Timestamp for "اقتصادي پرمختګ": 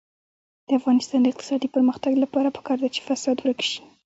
1.31-2.13